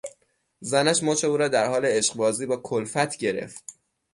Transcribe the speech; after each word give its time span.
زنش 0.61 0.99
مچ 1.03 1.25
او 1.25 1.37
را 1.37 1.47
در 1.47 1.67
حال 1.67 1.85
عشقبازی 1.85 2.45
با 2.45 2.57
کلفت 2.57 3.17
گرفت. 3.17 3.63